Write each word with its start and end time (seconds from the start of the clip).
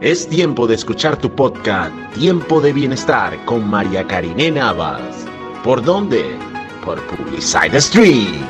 Es 0.00 0.28
tiempo 0.28 0.68
de 0.68 0.76
escuchar 0.76 1.16
tu 1.16 1.28
podcast 1.28 1.92
Tiempo 2.14 2.60
de 2.60 2.72
Bienestar 2.72 3.36
con 3.44 3.68
María 3.68 4.06
Karine 4.06 4.48
Navas. 4.48 5.26
¿Por 5.64 5.82
dónde? 5.82 6.38
Por 6.84 7.04
Publicide 7.08 7.80
Stream. 7.80 8.46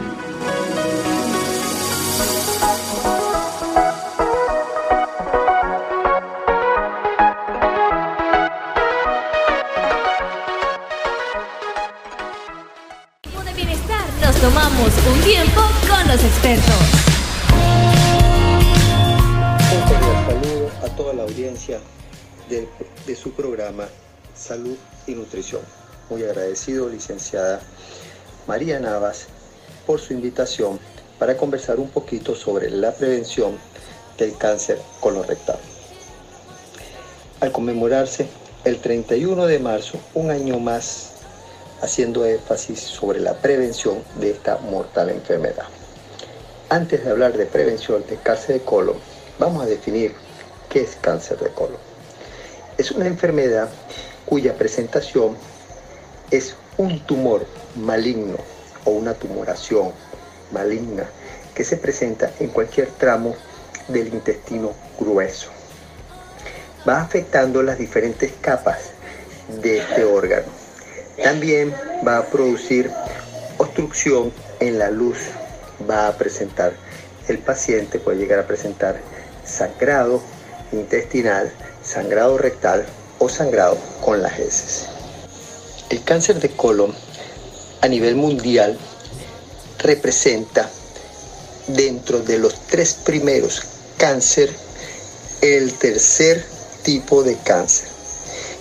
Tiempo 13.23 13.43
de 13.43 13.55
bienestar, 13.55 14.05
nos 14.21 14.37
tomamos 14.37 14.93
un 15.15 15.21
tiempo 15.23 15.63
con 15.89 16.09
los 16.09 16.23
expertos. 16.23 17.08
Toda 20.99 21.15
la 21.15 21.23
audiencia 21.23 21.79
de, 22.51 22.69
de 23.07 23.15
su 23.15 23.31
programa 23.31 23.87
Salud 24.35 24.77
y 25.07 25.13
Nutrición. 25.13 25.63
Muy 26.11 26.25
agradecido, 26.25 26.89
licenciada 26.89 27.61
María 28.49 28.81
Navas, 28.81 29.29
por 29.87 30.01
su 30.01 30.13
invitación 30.13 30.81
para 31.21 31.37
conversar 31.37 31.79
un 31.79 31.89
poquito 31.89 32.35
sobre 32.35 32.69
la 32.69 32.93
prevención 32.93 33.57
del 34.19 34.37
cáncer 34.37 34.81
colorectal. 34.99 35.61
Al 37.39 37.53
conmemorarse 37.53 38.27
el 38.65 38.81
31 38.81 39.47
de 39.47 39.61
marzo, 39.61 40.01
un 40.15 40.33
año 40.33 40.59
más 40.59 41.13
haciendo 41.81 42.27
énfasis 42.27 42.81
sobre 42.81 43.21
la 43.21 43.35
prevención 43.35 44.03
de 44.19 44.33
esta 44.33 44.59
mortal 44.59 45.11
enfermedad. 45.11 45.67
Antes 46.71 47.05
de 47.05 47.11
hablar 47.13 47.37
de 47.37 47.47
prevención 47.47 48.05
del 48.09 48.21
cáncer 48.21 48.59
de 48.59 48.65
colon, 48.65 48.97
vamos 49.39 49.63
a 49.63 49.67
definir 49.67 50.13
qué 50.69 50.83
es 50.83 50.97
cáncer 51.01 51.39
de 51.39 51.51
colon. 51.51 51.79
Es 52.77 52.91
una 52.91 53.07
enfermedad 53.07 53.69
cuya 54.27 54.55
presentación 54.55 55.37
es 56.31 56.55
un 56.77 57.01
tumor 57.01 57.47
maligno 57.77 58.37
o 58.85 58.91
una 58.91 59.15
tumoración 59.15 59.93
maligna 60.53 61.09
que 61.55 61.65
se 61.65 61.77
presenta 61.77 62.31
en 62.39 62.49
cualquier 62.49 62.89
tramo 62.89 63.35
del 63.89 64.09
intestino 64.09 64.73
grueso. 64.99 65.51
Va 66.89 67.01
afectando 67.01 67.63
las 67.63 67.79
diferentes 67.79 68.33
capas 68.41 68.91
de 69.61 69.79
este 69.79 70.05
órgano. 70.05 70.47
También 71.23 71.75
va 72.07 72.19
a 72.19 72.27
producir 72.27 72.91
obstrucción 73.57 74.33
en 74.61 74.79
la 74.79 74.91
luz. 74.91 75.19
Va 75.89 76.09
a 76.09 76.17
presentar, 76.17 76.73
el 77.27 77.39
paciente 77.39 77.99
puede 77.99 78.19
llegar 78.19 78.39
a 78.39 78.47
presentar 78.47 79.01
sangrado 79.45 80.23
intestinal, 80.73 81.53
sangrado 81.83 82.39
rectal 82.39 82.87
o 83.19 83.29
sangrado 83.29 83.79
con 84.01 84.23
las 84.23 84.39
heces. 84.39 84.87
El 85.91 86.03
cáncer 86.05 86.41
de 86.41 86.51
colon 86.51 86.95
a 87.81 87.89
nivel 87.89 88.17
mundial 88.17 88.79
representa 89.79 90.69
dentro 91.69 92.21
de 92.21 92.39
los 92.39 92.55
tres 92.67 92.95
primeros 92.95 93.63
cáncer 93.97 94.51
el 95.41 95.75
tercer 95.75 96.45
tipo 96.83 97.23
de 97.23 97.37
cáncer 97.37 97.89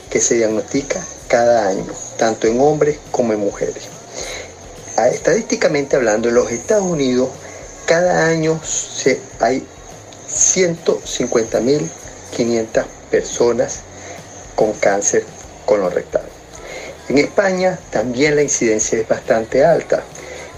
que 0.09 0.19
se 0.19 0.35
diagnostica 0.35 1.03
cada 1.27 1.67
año, 1.67 1.91
tanto 2.17 2.47
en 2.47 2.59
hombres 2.59 2.97
como 3.11 3.33
en 3.33 3.39
mujeres. 3.39 3.83
Ah, 4.95 5.09
Estadísticamente 5.09 5.95
hablando, 5.95 6.29
en 6.29 6.35
los 6.35 6.51
Estados 6.51 6.85
Unidos 6.85 7.29
cada 7.85 8.27
año 8.27 8.59
se, 8.63 9.19
hay 9.39 9.65
150.500 10.37 12.85
personas 13.09 13.79
con 14.55 14.73
cáncer 14.73 15.23
colorectal. 15.65 16.21
En 17.09 17.17
España 17.17 17.79
también 17.89 18.35
la 18.35 18.43
incidencia 18.43 18.99
es 18.99 19.07
bastante 19.07 19.65
alta, 19.65 20.03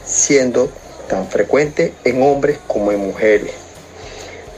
siendo 0.05 0.69
tan 1.07 1.29
frecuente 1.29 1.93
en 2.03 2.21
hombres 2.21 2.59
como 2.67 2.91
en 2.91 2.99
mujeres. 2.99 3.51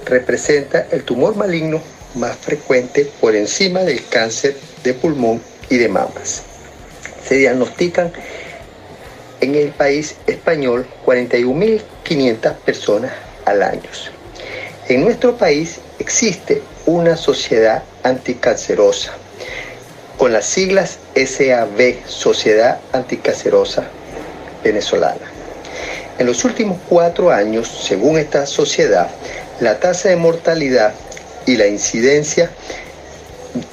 Representa 0.06 0.88
el 0.91 1.03
tumor 1.03 1.35
maligno 1.35 1.79
más 2.16 2.35
frecuente 2.38 3.12
por 3.22 3.35
encima 3.35 3.81
del 3.81 4.03
cáncer 4.07 4.57
de 4.84 4.94
pulmón 4.94 5.41
y 5.69 5.78
de 5.78 5.88
mamas. 5.88 6.41
Se 7.28 7.35
diagnostican 7.35 8.12
en 9.40 9.56
el 9.56 9.72
país 9.72 10.16
español 10.28 10.85
41.500 11.06 12.56
personas 12.57 13.13
al 13.45 13.63
año. 13.63 13.90
En 14.88 15.03
nuestro 15.03 15.38
país 15.38 15.80
existe 16.00 16.62
una 16.88 17.16
sociedad 17.16 17.84
anticancerosa 18.03 19.12
con 20.18 20.34
las 20.34 20.46
siglas 20.46 20.97
SAB, 21.16 22.08
Sociedad 22.08 22.80
Anticancerosa 22.92 23.84
Venezolana. 24.64 25.31
En 26.18 26.25
los 26.25 26.44
últimos 26.46 26.80
cuatro 26.90 27.31
años, 27.31 27.68
según 27.68 28.18
esta 28.18 28.46
sociedad, 28.47 29.09
la 29.59 29.80
tasa 29.80 30.09
de 30.09 30.16
mortalidad 30.16 30.94
y 31.46 31.58
la 31.58 31.68
incidencia, 31.68 32.50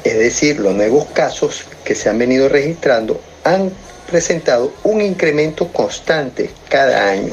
es 0.05 0.19
decir, 0.19 0.61
los 0.61 0.75
nuevos 0.75 1.07
casos 1.15 1.65
que 1.85 1.95
se 1.95 2.11
han 2.11 2.19
venido 2.19 2.51
registrando, 2.51 3.21
han 3.45 3.73
presentado 4.11 4.73
un 4.85 5.01
incremento 5.01 5.69
constante 5.69 6.51
cada 6.69 7.09
año, 7.09 7.33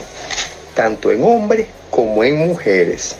tanto 0.75 1.11
en 1.11 1.23
hombres 1.23 1.67
como 1.89 2.23
en 2.23 2.37
mujeres, 2.37 3.15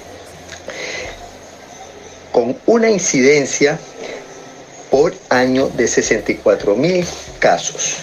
con 2.36 2.58
una 2.66 2.90
incidencia 2.90 3.80
por 4.92 5.16
año 5.30 5.70
de 5.70 5.88
64 5.88 6.76
mil 6.76 7.08
casos. 7.40 8.00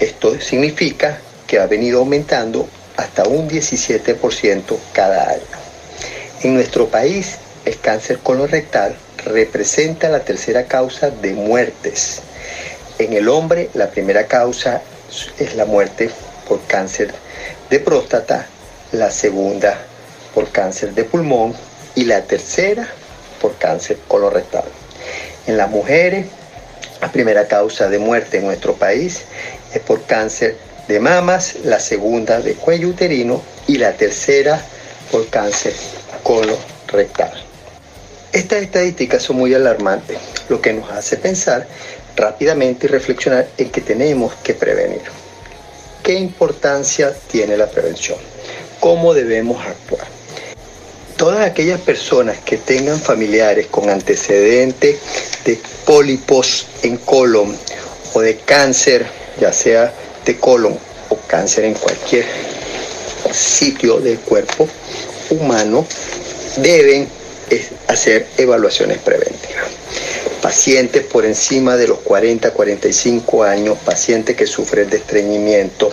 Esto 0.00 0.40
significa 0.40 1.18
que 1.46 1.58
ha 1.58 1.66
venido 1.66 1.98
aumentando 1.98 2.66
hasta 2.96 3.24
un 3.24 3.46
17% 3.46 4.78
cada 4.94 5.28
año. 5.28 5.42
En 6.42 6.54
nuestro 6.54 6.88
país, 6.88 7.36
el 7.66 7.78
cáncer 7.78 8.20
colorectal 8.20 8.96
representa 9.26 10.08
la 10.08 10.20
tercera 10.20 10.64
causa 10.64 11.10
de 11.10 11.34
muertes. 11.34 12.22
En 12.98 13.12
el 13.12 13.28
hombre, 13.28 13.68
la 13.74 13.90
primera 13.90 14.26
causa 14.26 14.80
es 15.38 15.54
la 15.54 15.66
muerte 15.66 16.08
por 16.48 16.62
cáncer 16.66 17.12
de 17.68 17.78
próstata, 17.78 18.46
la 18.92 19.10
segunda 19.10 19.78
por 20.34 20.50
cáncer 20.50 20.94
de 20.94 21.04
pulmón 21.04 21.54
y 21.94 22.04
la 22.04 22.22
tercera 22.22 22.88
por 23.40 23.56
cáncer 23.56 23.98
colorectal. 24.08 24.64
En 25.46 25.56
las 25.56 25.70
mujeres, 25.70 26.26
la 27.00 27.10
primera 27.12 27.46
causa 27.46 27.88
de 27.88 27.98
muerte 27.98 28.38
en 28.38 28.46
nuestro 28.46 28.74
país 28.74 29.22
es 29.72 29.80
por 29.80 30.02
cáncer 30.04 30.56
de 30.88 31.00
mamas, 31.00 31.56
la 31.64 31.80
segunda 31.80 32.40
de 32.40 32.54
cuello 32.54 32.88
uterino 32.88 33.42
y 33.66 33.78
la 33.78 33.92
tercera 33.92 34.60
por 35.10 35.28
cáncer 35.28 35.74
colorectal. 36.22 37.32
Estas 38.32 38.62
estadísticas 38.62 39.22
son 39.22 39.36
muy 39.36 39.54
alarmantes, 39.54 40.18
lo 40.48 40.60
que 40.60 40.72
nos 40.72 40.90
hace 40.90 41.16
pensar 41.16 41.66
rápidamente 42.16 42.86
y 42.86 42.90
reflexionar 42.90 43.48
en 43.56 43.70
que 43.70 43.80
tenemos 43.80 44.34
que 44.42 44.54
prevenir. 44.54 45.02
¿Qué 46.02 46.14
importancia 46.14 47.14
tiene 47.30 47.56
la 47.56 47.66
prevención? 47.70 48.18
¿Cómo 48.80 49.14
debemos 49.14 49.64
actuar? 49.64 50.17
Todas 51.18 51.44
aquellas 51.44 51.80
personas 51.80 52.38
que 52.38 52.58
tengan 52.58 53.00
familiares 53.00 53.66
con 53.66 53.90
antecedentes 53.90 54.98
de 55.44 55.58
pólipos 55.84 56.68
en 56.84 56.96
colon 56.96 57.58
o 58.14 58.20
de 58.20 58.36
cáncer, 58.36 59.04
ya 59.40 59.52
sea 59.52 59.92
de 60.24 60.38
colon 60.38 60.78
o 61.08 61.16
cáncer 61.26 61.64
en 61.64 61.74
cualquier 61.74 62.24
sitio 63.32 63.98
del 63.98 64.20
cuerpo 64.20 64.68
humano, 65.30 65.84
deben 66.58 67.08
hacer 67.88 68.28
evaluaciones 68.36 68.98
preventivas. 68.98 69.66
Pacientes 70.42 71.02
por 71.04 71.26
encima 71.26 71.76
de 71.76 71.88
los 71.88 71.98
40, 71.98 72.52
45 72.52 73.42
años, 73.42 73.76
pacientes 73.84 74.36
que 74.36 74.46
sufren 74.46 74.88
de 74.88 74.98
estreñimiento, 74.98 75.92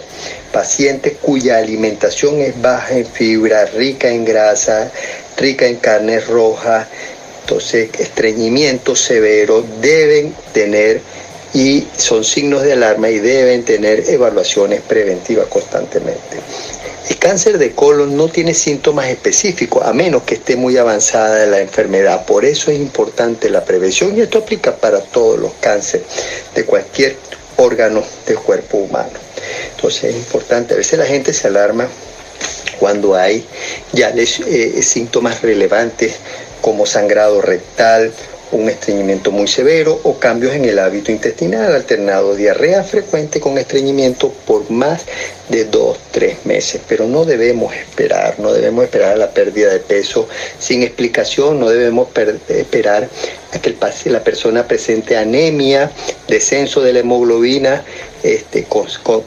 pacientes 0.52 1.18
cuya 1.20 1.58
alimentación 1.58 2.40
es 2.42 2.60
baja 2.62 2.96
en 2.98 3.06
fibra, 3.06 3.66
rica 3.66 4.10
en 4.10 4.24
grasa, 4.24 4.92
rica 5.38 5.66
en 5.66 5.78
carne 5.78 6.20
roja, 6.20 6.88
entonces 7.42 7.90
estreñimiento 8.00 8.96
severo, 8.96 9.64
deben 9.82 10.34
tener 10.54 11.02
y 11.54 11.88
son 11.96 12.24
signos 12.24 12.64
de 12.64 12.74
alarma 12.74 13.10
y 13.10 13.20
deben 13.20 13.64
tener 13.64 14.10
evaluaciones 14.10 14.82
preventivas 14.82 15.48
constantemente. 15.48 16.38
El 17.08 17.18
cáncer 17.18 17.58
de 17.60 17.74
colon 17.74 18.18
no 18.18 18.30
tiene 18.30 18.54
síntomas 18.54 19.08
específicos 19.08 19.86
a 19.86 19.94
menos 19.94 20.24
que 20.24 20.36
esté 20.36 20.56
muy 20.56 20.78
avanzada 20.78 21.46
la 21.46 21.60
enfermedad. 21.60 22.26
Por 22.26 22.46
eso 22.46 22.72
es 22.72 22.80
importante 22.80 23.50
la 23.50 23.64
prevención 23.64 24.18
y 24.18 24.22
esto 24.22 24.40
aplica 24.40 24.76
para 24.76 25.02
todos 25.02 25.40
los 25.40 25.54
cánceres 25.60 26.08
de 26.56 26.66
cualquier 26.66 27.18
órgano 27.58 28.04
del 28.26 28.40
cuerpo 28.40 28.78
humano. 28.78 29.20
Entonces 29.76 30.06
es 30.06 30.16
importante, 30.16 30.74
a 30.74 30.78
veces 30.78 30.98
la 30.98 31.06
gente 31.06 31.32
se 31.34 31.48
alarma 31.48 31.88
cuando 32.80 33.16
hay 33.16 33.46
ya 33.94 34.10
eh, 34.10 34.82
síntomas 34.82 35.42
relevantes 35.42 36.16
como 36.62 36.86
sangrado 36.86 37.42
rectal 37.42 38.12
un 38.52 38.70
estreñimiento 38.70 39.32
muy 39.32 39.48
severo 39.48 40.00
o 40.04 40.18
cambios 40.20 40.54
en 40.54 40.66
el 40.66 40.80
hábito 40.80 41.12
intestinal 41.12 41.74
alternado 41.74 42.36
diarrea 42.36 42.84
frecuente 42.84 43.40
con 43.40 43.58
estreñimiento 43.58 44.32
por 44.46 44.70
más 44.70 45.06
de 45.50 45.66
dos, 45.66 45.98
tres 46.12 46.46
meses. 46.46 46.82
Pero 46.88 47.08
no 47.08 47.26
debemos 47.26 47.74
esperar, 47.74 48.40
no 48.40 48.54
debemos 48.54 48.86
esperar 48.86 49.14
a 49.14 49.18
la 49.18 49.32
pérdida 49.32 49.72
de 49.72 49.80
peso 49.80 50.28
sin 50.60 50.84
explicación, 50.84 51.60
no 51.60 51.70
debemos 51.70 52.10
esperar 52.48 53.10
a 53.52 53.60
que 53.60 53.70
el, 53.70 53.78
la 54.06 54.24
persona 54.24 54.68
presente 54.68 55.18
anemia, 55.18 55.92
descenso 56.28 56.82
de 56.82 56.94
la 56.94 57.00
hemoglobina 57.00 57.84
este, 58.24 58.68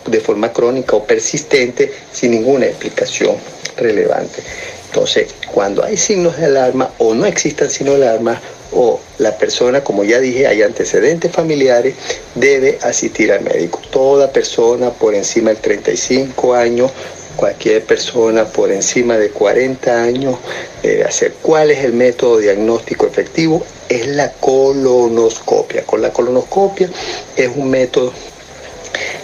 de 0.06 0.20
forma 0.20 0.52
crónica 0.52 0.96
o 0.96 1.04
persistente 1.04 1.92
sin 2.12 2.32
ninguna 2.32 2.66
explicación 2.66 3.36
relevante. 3.76 4.42
Entonces, 4.86 5.28
cuando 5.52 5.84
hay 5.84 5.96
signos 5.96 6.36
de 6.38 6.46
alarma 6.46 6.90
o 6.98 7.14
no 7.14 7.26
existan 7.26 7.70
signos 7.70 7.98
de 7.98 8.08
alarma, 8.08 8.40
o 8.72 9.00
la 9.18 9.36
persona, 9.36 9.82
como 9.82 10.04
ya 10.04 10.20
dije, 10.20 10.46
hay 10.46 10.62
antecedentes 10.62 11.32
familiares, 11.32 11.94
debe 12.34 12.78
asistir 12.82 13.32
al 13.32 13.42
médico. 13.42 13.80
Toda 13.90 14.32
persona 14.32 14.90
por 14.90 15.14
encima 15.14 15.50
de 15.50 15.56
35 15.56 16.54
años, 16.54 16.90
cualquier 17.36 17.84
persona 17.84 18.44
por 18.44 18.70
encima 18.70 19.16
de 19.16 19.30
40 19.30 20.02
años 20.02 20.38
debe 20.82 21.04
hacer. 21.04 21.34
¿Cuál 21.40 21.70
es 21.70 21.84
el 21.84 21.92
método 21.92 22.38
diagnóstico 22.38 23.06
efectivo? 23.06 23.64
Es 23.88 24.06
la 24.06 24.32
colonoscopia. 24.32 25.84
Con 25.84 26.02
la 26.02 26.12
colonoscopia 26.12 26.90
es 27.36 27.48
un 27.54 27.70
método 27.70 28.12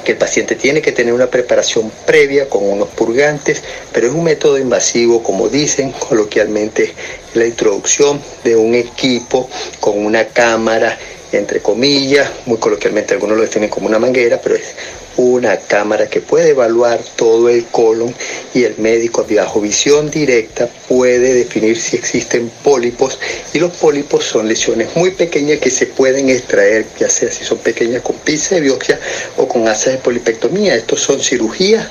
que 0.04 0.12
el 0.12 0.18
paciente 0.18 0.54
tiene 0.54 0.82
que 0.82 0.92
tener 0.92 1.12
una 1.12 1.26
preparación 1.26 1.90
previa 2.06 2.48
con 2.48 2.68
unos 2.68 2.88
purgantes, 2.90 3.62
pero 3.92 4.06
es 4.06 4.12
un 4.12 4.24
método 4.24 4.58
invasivo, 4.58 5.22
como 5.22 5.48
dicen 5.48 5.92
coloquialmente, 5.92 6.94
la 7.34 7.46
introducción 7.46 8.22
de 8.44 8.54
un 8.54 8.74
equipo 8.74 9.48
con 9.80 10.04
una 10.04 10.26
cámara, 10.26 10.96
entre 11.32 11.60
comillas, 11.60 12.30
muy 12.46 12.58
coloquialmente 12.58 13.14
algunos 13.14 13.36
lo 13.36 13.42
definen 13.42 13.68
como 13.68 13.88
una 13.88 13.98
manguera, 13.98 14.40
pero 14.40 14.54
es 14.54 14.74
una 15.16 15.56
cámara 15.58 16.08
que 16.08 16.20
puede 16.20 16.50
evaluar 16.50 17.00
todo 17.16 17.48
el 17.48 17.64
colon 17.66 18.14
y 18.52 18.64
el 18.64 18.76
médico 18.78 19.26
bajo 19.34 19.60
visión 19.60 20.10
directa 20.10 20.68
puede 20.88 21.34
definir 21.34 21.80
si 21.80 21.96
existen 21.96 22.50
pólipos 22.62 23.18
y 23.52 23.58
los 23.58 23.72
pólipos 23.76 24.24
son 24.24 24.48
lesiones 24.48 24.88
muy 24.94 25.10
pequeñas 25.10 25.58
que 25.58 25.70
se 25.70 25.86
pueden 25.86 26.28
extraer, 26.30 26.86
ya 26.98 27.08
sea 27.08 27.30
si 27.30 27.44
son 27.44 27.58
pequeñas 27.58 28.02
con 28.02 28.16
pinza 28.16 28.54
de 28.54 28.60
biopsia 28.62 28.98
o 29.36 29.48
con 29.48 29.66
asas 29.68 29.94
de 29.94 29.98
polipectomía. 29.98 30.74
Estos 30.74 31.00
son 31.00 31.20
cirugías 31.20 31.86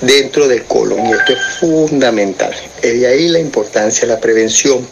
dentro 0.00 0.48
del 0.48 0.64
colon 0.64 1.06
y 1.06 1.12
esto 1.12 1.32
es 1.32 1.58
fundamental. 1.60 2.54
Es 2.82 3.00
de 3.00 3.06
ahí 3.06 3.28
la 3.28 3.38
importancia 3.38 4.06
de 4.06 4.14
la 4.14 4.20
prevención, 4.20 4.86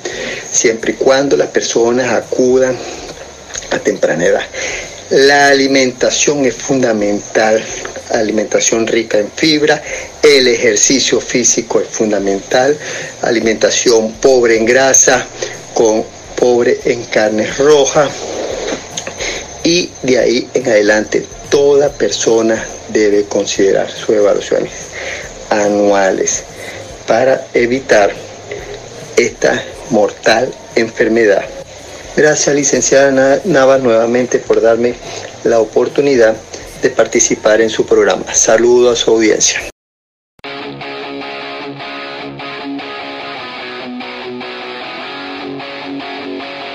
siempre 0.50 0.92
y 0.92 0.94
cuando 0.96 1.36
las 1.36 1.48
personas 1.48 2.12
acudan 2.12 2.76
a 3.70 3.78
temprana 3.78 4.26
edad. 4.26 4.42
La 5.10 5.48
alimentación 5.48 6.44
es 6.44 6.54
fundamental, 6.54 7.60
alimentación 8.10 8.86
rica 8.86 9.18
en 9.18 9.28
fibra, 9.32 9.82
el 10.22 10.46
ejercicio 10.46 11.20
físico 11.20 11.80
es 11.80 11.88
fundamental, 11.88 12.78
alimentación 13.22 14.12
pobre 14.12 14.56
en 14.56 14.66
grasa, 14.66 15.26
con 15.74 16.04
pobre 16.36 16.78
en 16.84 17.02
carnes 17.06 17.58
rojas 17.58 18.08
y 19.64 19.90
de 20.02 20.18
ahí 20.20 20.48
en 20.54 20.68
adelante 20.68 21.26
toda 21.50 21.90
persona 21.90 22.64
debe 22.90 23.24
considerar 23.24 23.90
sus 23.90 24.10
evaluaciones 24.10 24.72
anuales 25.50 26.44
para 27.08 27.48
evitar 27.52 28.12
esta 29.16 29.60
mortal 29.90 30.54
enfermedad. 30.76 31.59
Gracias, 32.16 32.54
licenciada 32.54 33.40
Navas, 33.44 33.82
nuevamente 33.82 34.38
por 34.38 34.60
darme 34.60 34.94
la 35.44 35.60
oportunidad 35.60 36.34
de 36.82 36.90
participar 36.90 37.60
en 37.60 37.70
su 37.70 37.86
programa. 37.86 38.34
Saludo 38.34 38.90
a 38.90 38.96
su 38.96 39.10
audiencia. 39.10 39.60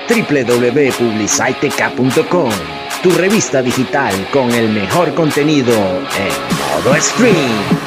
www.publiciteca.com 0.08 2.50
Tu 3.02 3.10
revista 3.10 3.60
digital 3.60 4.14
con 4.32 4.52
el 4.52 4.68
mejor 4.68 5.12
contenido 5.14 5.74
en 5.74 6.84
modo 6.84 6.94
stream. 7.00 7.85